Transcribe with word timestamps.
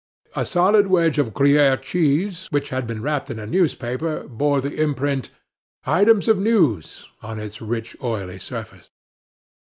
A 0.35 0.47
solid 0.47 0.87
wedge 0.87 1.19
of 1.19 1.31
Gruyere 1.31 1.77
cheese, 1.77 2.47
which 2.49 2.69
had 2.69 2.87
been 2.87 3.03
wrapped 3.03 3.29
in 3.29 3.37
a 3.37 3.45
newspaper, 3.45 4.23
bore 4.27 4.59
the 4.59 4.73
imprint: 4.81 5.29
"Items 5.85 6.27
of 6.27 6.39
News," 6.39 7.05
on 7.21 7.39
its 7.39 7.61
rich, 7.61 7.95
oily 8.01 8.39
surface. 8.39 8.89